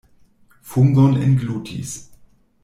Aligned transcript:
Fungon 0.63 1.13
englutis! 1.15 2.09